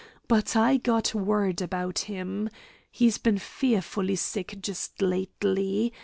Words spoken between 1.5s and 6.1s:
about him. He's been fearful sick just lately.